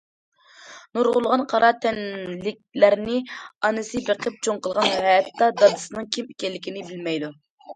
[0.97, 3.19] نۇرغۇنلىغان قارا تەنلىكلەرنى
[3.69, 7.33] ئانىسى بېقىپ چوڭ قىلغان، ھەتتا دادىسىنىڭ كىم ئىكەنلىكىنى بىلمەيدۇ.